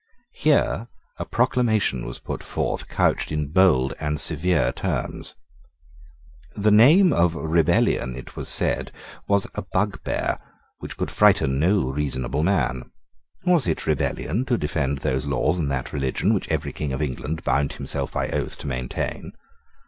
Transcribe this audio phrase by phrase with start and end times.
[0.33, 0.87] Here
[1.19, 5.35] a proclamation was put forth couched in bold and severe terms.
[6.55, 8.91] The name of rebellion, it was said,
[9.27, 10.39] was a bugbear
[10.79, 12.91] which could frighten no reasonable man.
[13.45, 17.43] Was it rebellion to defend those laws and that religion which every King of England
[17.43, 19.33] bound himself by oath to maintain?